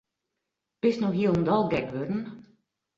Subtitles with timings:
[0.81, 2.21] Bist no hielendal gek wurden?